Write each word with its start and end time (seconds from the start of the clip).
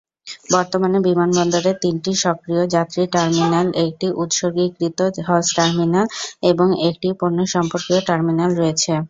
বর্তমানে 0.51 0.97
বিমানবন্দরে 1.07 1.71
তিনটি 1.83 2.11
সক্রিয় 2.23 2.63
যাত্রী 2.75 3.01
টার্মিনাল, 3.15 3.67
একটি 3.85 4.07
উৎসর্গীকৃত 4.21 4.99
হজ 5.27 5.45
টার্মিনাল 5.57 6.07
এবং 6.51 6.67
একটি 6.89 7.07
পণ্যসম্পর্কীয় 7.21 7.99
টার্মিনাল 8.09 8.51
রয়েছে। 8.55 8.91